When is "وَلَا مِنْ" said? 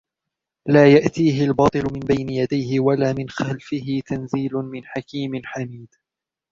2.79-3.29